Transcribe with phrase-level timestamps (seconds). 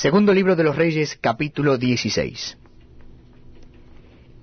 [0.00, 2.56] Segundo libro de los Reyes, capítulo 16.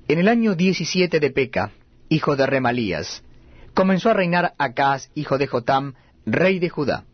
[0.09, 1.71] En el año 17 de Peca,
[2.09, 3.24] hijo de Remalías,
[3.73, 5.94] comenzó a reinar Acaz, hijo de Jotam,
[6.26, 7.05] rey de Judá.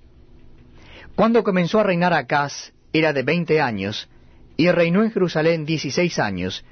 [1.13, 4.09] Cuando comenzó a reinar Acaz, era de veinte años,
[4.57, 6.65] y reinó en Jerusalén dieciséis años,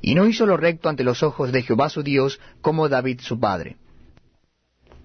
[0.00, 3.38] y no hizo lo recto ante los ojos de Jehová su Dios, como David su
[3.38, 3.76] padre.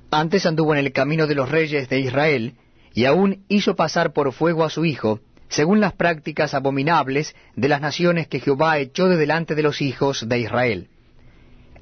[0.09, 2.55] Antes anduvo en el camino de los reyes de Israel,
[2.95, 5.20] y aún hizo pasar por fuego a su hijo,
[5.50, 10.27] según las prácticas abominables de las naciones que Jehová echó de delante de los hijos
[10.27, 10.90] de Israel.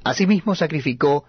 [0.04, 1.26] Asimismo sacrificó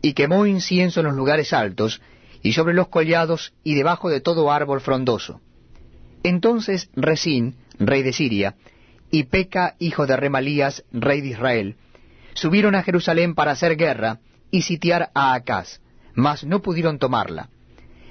[0.00, 2.00] y quemó incienso en los lugares altos,
[2.42, 5.40] y sobre los collados, y debajo de todo árbol frondoso.
[6.22, 8.54] Entonces Resín, rey de Siria,
[9.10, 11.76] y Peca, hijo de Remalías, rey de Israel,
[12.34, 15.80] subieron a Jerusalén para hacer guerra y sitiar a Acaz
[16.14, 17.50] mas no pudieron tomarla.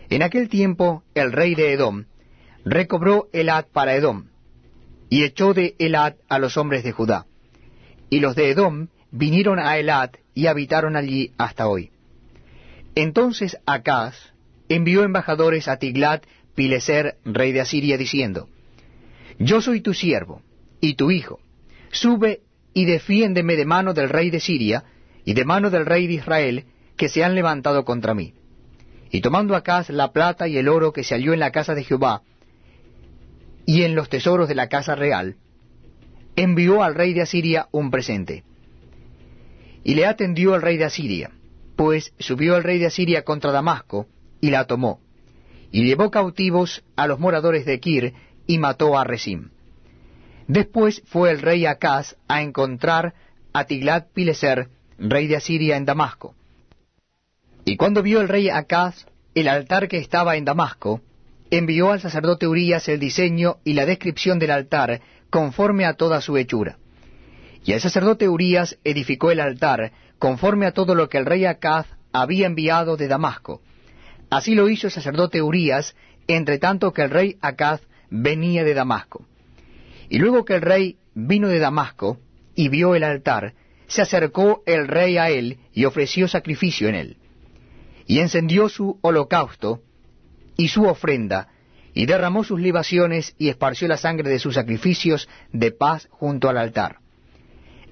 [0.10, 2.06] En aquel tiempo el rey de Edom
[2.66, 4.26] recobró Elad para Edom,
[5.10, 7.26] y echó de Elad a los hombres de Judá.
[8.10, 11.92] Y los de Edom vinieron a Elad y habitaron allí hasta hoy.
[12.96, 14.16] Entonces Acaz
[14.70, 16.24] envió embajadores a Tiglat
[16.56, 18.50] Pileser, rey de Asiria, diciendo,
[19.40, 20.42] Yo soy tu siervo
[20.80, 21.40] y tu hijo,
[21.92, 22.42] sube
[22.74, 24.84] y defiéndeme de mano del rey de Siria
[25.26, 26.66] y de mano del rey de Israel,
[26.98, 28.34] que se han levantado contra mí.
[29.12, 31.84] Y tomando Acaz la plata y el oro que se halló en la casa de
[31.84, 32.24] Jehová,
[33.66, 35.38] y en los tesoros de la casa real,
[36.36, 38.44] envió al rey de Asiria un presente.
[39.84, 41.32] Y le atendió al rey de Asiria,
[41.76, 44.08] pues subió el rey de Asiria contra Damasco,
[44.42, 45.00] y la tomó,
[45.72, 48.14] y llevó cautivos a los moradores de Kir,
[48.48, 49.50] y mató a Resim.
[50.48, 53.14] Después fue el rey Acaz a encontrar
[53.54, 56.36] a Tiglat Pileser, rey de Asiria, en Damasco,
[57.66, 59.06] y cuando vio el rey Acaz
[59.36, 61.02] el altar que estaba en Damasco,
[61.52, 66.38] envió al sacerdote Urías el diseño y la descripción del altar conforme a toda su
[66.38, 66.78] hechura.
[67.66, 71.88] Y el sacerdote Urías edificó el altar conforme a todo lo que el rey Acaz
[72.12, 73.62] había enviado de Damasco.
[74.30, 75.96] Así lo hizo el sacerdote Urías,
[76.28, 79.26] entre tanto que el rey Acaz venía de Damasco.
[80.10, 82.20] Y luego que el rey vino de Damasco
[82.56, 83.54] y vio el altar,
[83.88, 87.18] se acercó el rey a él y ofreció sacrificio en él
[88.06, 89.82] y encendió su holocausto
[90.58, 91.50] y su ofrenda,
[91.94, 96.58] y derramó sus libaciones y esparció la sangre de sus sacrificios de paz junto al
[96.58, 96.98] altar.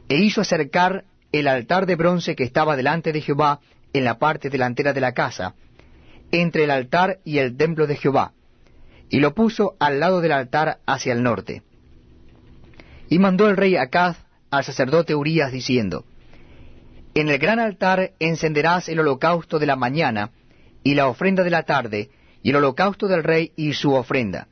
[0.09, 3.59] E hizo acercar el altar de bronce que estaba delante de Jehová
[3.94, 5.55] en la parte delantera de la casa,
[6.31, 8.33] entre el altar y el templo de Jehová,
[9.09, 11.61] y lo puso al lado del altar hacia el norte.
[13.09, 14.17] Y mandó el rey Acaz
[14.50, 16.05] al sacerdote Urías diciendo,
[17.13, 20.31] en el gran altar encenderás el holocausto de la mañana,
[20.83, 22.09] y la ofrenda de la tarde,
[22.44, 24.47] y el holocausto del rey y su ofrenda,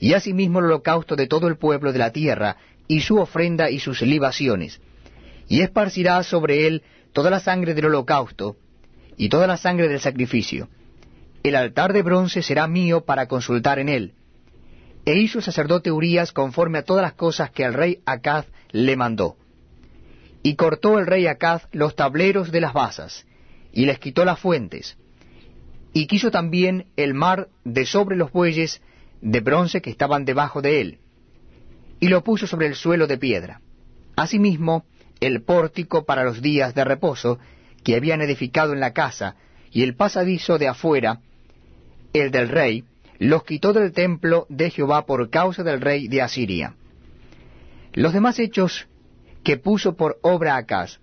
[0.00, 2.56] y asimismo el holocausto de todo el pueblo de la tierra,
[2.86, 4.80] y su ofrenda y sus libaciones.
[5.48, 6.82] Y esparcirás sobre él
[7.12, 8.56] toda la sangre del holocausto,
[9.16, 10.68] y toda la sangre del sacrificio.
[11.42, 14.14] El altar de bronce será mío para consultar en él.
[15.04, 18.96] E hizo el sacerdote Urías conforme a todas las cosas que el rey Acaz le
[18.96, 19.36] mandó.
[20.42, 23.26] Y cortó el rey Acaz los tableros de las basas,
[23.72, 24.96] y les quitó las fuentes,
[25.92, 28.82] y quiso también el mar de sobre los bueyes
[29.20, 30.98] de bronce que estaban debajo de él,
[32.00, 33.60] y lo puso sobre el suelo de piedra.
[34.16, 34.84] Asimismo,
[35.20, 37.38] el pórtico para los días de reposo
[37.82, 39.36] que habían edificado en la casa,
[39.70, 41.20] y el pasadizo de afuera,
[42.12, 42.84] el del rey,
[43.18, 46.74] los quitó del templo de Jehová por causa del rey de Asiria.
[47.92, 48.86] Los demás hechos
[49.42, 51.00] que puso por obra Acaz,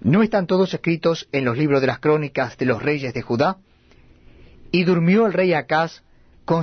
[0.00, 3.58] ¿no están todos escritos en los libros de las crónicas de los reyes de Judá?
[4.74, 6.02] Y durmió el rey Acaz
[6.44, 6.62] con